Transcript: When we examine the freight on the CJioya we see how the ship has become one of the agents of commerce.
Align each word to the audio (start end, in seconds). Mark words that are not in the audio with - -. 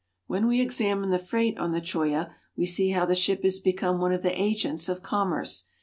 When 0.25 0.47
we 0.47 0.61
examine 0.61 1.11
the 1.11 1.19
freight 1.19 1.59
on 1.59 1.73
the 1.73 1.79
CJioya 1.79 2.31
we 2.57 2.65
see 2.65 2.89
how 2.89 3.05
the 3.05 3.13
ship 3.13 3.43
has 3.43 3.59
become 3.59 3.99
one 4.01 4.13
of 4.13 4.23
the 4.23 4.33
agents 4.41 4.89
of 4.89 5.03
commerce. 5.03 5.65